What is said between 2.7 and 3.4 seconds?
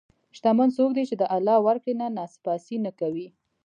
نه کوي.